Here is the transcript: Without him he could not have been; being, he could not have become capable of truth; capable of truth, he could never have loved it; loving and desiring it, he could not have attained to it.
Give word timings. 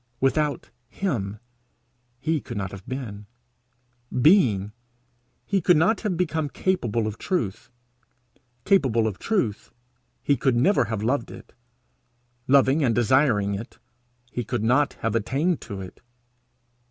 Without 0.19 0.71
him 0.89 1.37
he 2.19 2.41
could 2.41 2.57
not 2.57 2.71
have 2.71 2.87
been; 2.87 3.27
being, 4.19 4.71
he 5.45 5.61
could 5.61 5.77
not 5.77 6.01
have 6.01 6.17
become 6.17 6.49
capable 6.49 7.05
of 7.05 7.19
truth; 7.19 7.69
capable 8.65 9.05
of 9.05 9.19
truth, 9.19 9.71
he 10.23 10.35
could 10.35 10.55
never 10.55 10.85
have 10.85 11.03
loved 11.03 11.29
it; 11.29 11.53
loving 12.47 12.83
and 12.83 12.95
desiring 12.95 13.53
it, 13.53 13.77
he 14.31 14.43
could 14.43 14.63
not 14.63 14.93
have 15.03 15.13
attained 15.13 15.61
to 15.61 15.81
it. 15.81 16.01